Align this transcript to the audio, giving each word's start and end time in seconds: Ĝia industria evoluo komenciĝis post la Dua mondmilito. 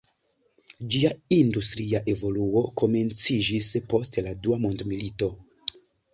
Ĝia 0.95 1.11
industria 1.37 2.01
evoluo 2.13 2.65
komenciĝis 2.83 3.69
post 3.93 4.19
la 4.31 4.35
Dua 4.49 4.61
mondmilito. 4.67 5.33